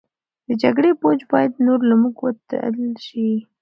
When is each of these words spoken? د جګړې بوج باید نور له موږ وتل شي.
د 0.47 0.49
جګړې 0.63 0.91
بوج 0.99 1.19
باید 1.31 1.51
نور 1.65 1.79
له 1.89 1.95
موږ 2.01 2.15
وتل 2.25 2.75
شي. 3.07 3.29